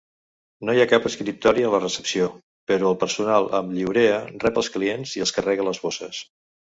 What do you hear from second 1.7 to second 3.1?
la recepció, però el